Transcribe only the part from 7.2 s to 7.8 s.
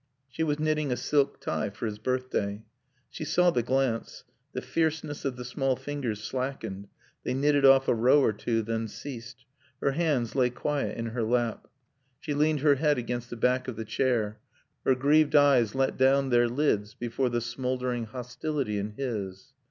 they knitted